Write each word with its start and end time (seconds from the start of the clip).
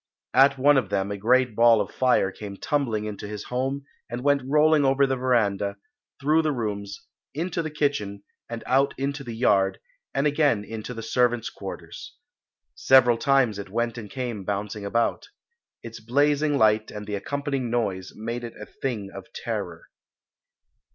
At 0.33 0.57
one 0.57 0.77
of 0.77 0.89
them 0.89 1.11
a 1.11 1.15
great 1.17 1.55
ball 1.55 1.79
of 1.79 1.91
fire 1.93 2.31
came 2.31 2.57
tumbling 2.57 3.05
into 3.05 3.27
his 3.27 3.43
home 3.43 3.85
and 4.09 4.23
went 4.23 4.41
rolling 4.43 4.83
over 4.83 5.05
the 5.05 5.15
verandah, 5.15 5.75
through 6.19 6.41
the 6.41 6.51
rooms, 6.51 7.05
into 7.35 7.61
the 7.61 7.69
kitchen 7.69 8.23
and 8.49 8.63
out 8.65 8.95
into 8.97 9.23
the 9.23 9.35
yard, 9.35 9.79
and 10.11 10.25
again 10.25 10.63
into 10.65 10.95
the 10.95 11.03
servants' 11.03 11.51
quarters. 11.51 12.15
Several 12.73 13.19
times 13.19 13.59
it 13.59 13.69
went 13.69 13.95
and 13.95 14.09
came 14.09 14.43
bouncing 14.43 14.85
about. 14.85 15.27
Its 15.83 15.99
blazing 15.99 16.57
light 16.57 16.89
and 16.89 17.05
the 17.05 17.13
accompanying 17.13 17.69
noise 17.69 18.11
made 18.15 18.43
it 18.43 18.55
a 18.59 18.65
thing 18.65 19.11
of 19.13 19.31
terror. 19.33 19.83